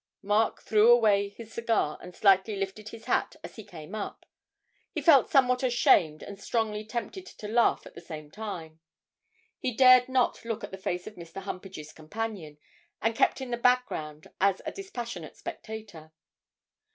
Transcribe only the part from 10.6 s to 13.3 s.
at the face of Mr. Humpage's companion, and